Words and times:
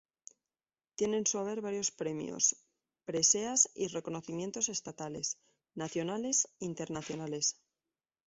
Tiene 0.95 1.17
en 1.17 1.27
su 1.27 1.37
haber 1.37 1.61
varios 1.61 1.91
premios, 1.91 2.55
preseas 3.05 3.69
y 3.75 3.85
reconocimientos 3.85 4.67
estatales, 4.67 5.37
nacionales 5.75 6.47
e 6.59 6.65
internacionales. 6.65 7.59